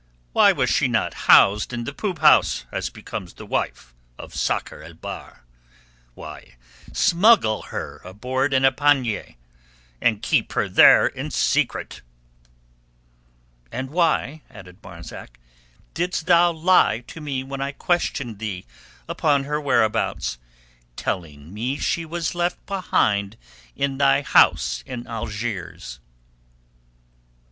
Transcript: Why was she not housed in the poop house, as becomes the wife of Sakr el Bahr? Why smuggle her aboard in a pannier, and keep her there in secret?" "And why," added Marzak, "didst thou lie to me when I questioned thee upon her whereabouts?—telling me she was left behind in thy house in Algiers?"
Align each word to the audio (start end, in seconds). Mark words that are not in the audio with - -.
Why 0.33 0.51
was 0.51 0.71
she 0.71 0.87
not 0.87 1.13
housed 1.29 1.71
in 1.73 1.83
the 1.83 1.93
poop 1.93 2.17
house, 2.21 2.65
as 2.71 2.89
becomes 2.89 3.35
the 3.35 3.45
wife 3.45 3.93
of 4.17 4.33
Sakr 4.33 4.81
el 4.81 4.95
Bahr? 4.95 5.43
Why 6.15 6.55
smuggle 6.91 7.61
her 7.69 8.01
aboard 8.03 8.51
in 8.51 8.65
a 8.65 8.71
pannier, 8.71 9.35
and 10.01 10.23
keep 10.23 10.53
her 10.53 10.67
there 10.67 11.05
in 11.05 11.29
secret?" 11.29 12.01
"And 13.71 13.91
why," 13.91 14.41
added 14.49 14.81
Marzak, 14.81 15.37
"didst 15.93 16.25
thou 16.25 16.51
lie 16.51 17.01
to 17.01 17.21
me 17.21 17.43
when 17.43 17.61
I 17.61 17.71
questioned 17.71 18.39
thee 18.39 18.65
upon 19.07 19.43
her 19.43 19.61
whereabouts?—telling 19.61 21.53
me 21.53 21.77
she 21.77 22.05
was 22.05 22.33
left 22.33 22.65
behind 22.65 23.37
in 23.75 23.99
thy 23.99 24.23
house 24.23 24.81
in 24.87 25.05
Algiers?" 25.05 25.99